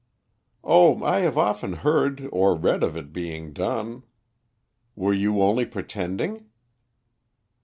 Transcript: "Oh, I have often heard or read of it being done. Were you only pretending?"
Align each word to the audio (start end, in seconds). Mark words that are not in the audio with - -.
"Oh, 0.63 1.03
I 1.03 1.19
have 1.19 1.37
often 1.37 1.73
heard 1.73 2.27
or 2.31 2.55
read 2.55 2.81
of 2.81 2.97
it 2.97 3.13
being 3.13 3.53
done. 3.53 4.01
Were 4.95 5.13
you 5.13 5.43
only 5.43 5.67
pretending?" 5.67 6.47